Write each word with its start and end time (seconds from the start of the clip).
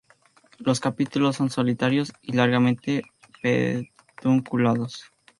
Los 0.57 0.79
capítulos 0.79 1.35
son 1.35 1.51
solitarios 1.51 2.11
y 2.23 2.33
largamente 2.33 3.03
pedunculados. 3.43 5.13